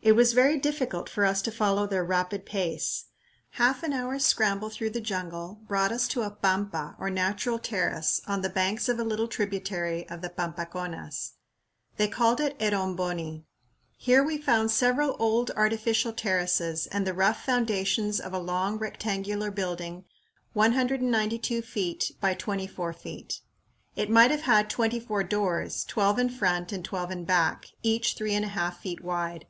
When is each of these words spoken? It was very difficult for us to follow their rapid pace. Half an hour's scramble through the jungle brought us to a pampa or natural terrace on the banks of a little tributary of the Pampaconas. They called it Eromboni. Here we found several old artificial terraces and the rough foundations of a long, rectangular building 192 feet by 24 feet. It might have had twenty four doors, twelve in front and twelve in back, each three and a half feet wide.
It 0.00 0.12
was 0.12 0.32
very 0.32 0.56
difficult 0.60 1.08
for 1.10 1.24
us 1.26 1.42
to 1.42 1.50
follow 1.50 1.84
their 1.84 2.04
rapid 2.04 2.46
pace. 2.46 3.06
Half 3.58 3.82
an 3.82 3.92
hour's 3.92 4.24
scramble 4.24 4.70
through 4.70 4.90
the 4.90 5.00
jungle 5.00 5.58
brought 5.66 5.90
us 5.90 6.06
to 6.08 6.22
a 6.22 6.30
pampa 6.30 6.94
or 7.00 7.10
natural 7.10 7.58
terrace 7.58 8.20
on 8.24 8.40
the 8.40 8.48
banks 8.48 8.88
of 8.88 9.00
a 9.00 9.04
little 9.04 9.26
tributary 9.26 10.08
of 10.08 10.22
the 10.22 10.30
Pampaconas. 10.30 11.32
They 11.96 12.06
called 12.06 12.40
it 12.40 12.56
Eromboni. 12.60 13.44
Here 13.96 14.22
we 14.22 14.38
found 14.38 14.70
several 14.70 15.16
old 15.18 15.50
artificial 15.56 16.12
terraces 16.12 16.86
and 16.86 17.04
the 17.04 17.12
rough 17.12 17.44
foundations 17.44 18.20
of 18.20 18.32
a 18.32 18.38
long, 18.38 18.78
rectangular 18.78 19.50
building 19.50 20.04
192 20.52 21.60
feet 21.60 22.12
by 22.20 22.34
24 22.34 22.92
feet. 22.92 23.40
It 23.96 24.08
might 24.08 24.30
have 24.30 24.42
had 24.42 24.70
twenty 24.70 25.00
four 25.00 25.24
doors, 25.24 25.82
twelve 25.84 26.20
in 26.20 26.28
front 26.30 26.70
and 26.70 26.84
twelve 26.84 27.10
in 27.10 27.24
back, 27.24 27.66
each 27.82 28.14
three 28.14 28.32
and 28.34 28.44
a 28.44 28.48
half 28.56 28.80
feet 28.80 29.02
wide. 29.02 29.48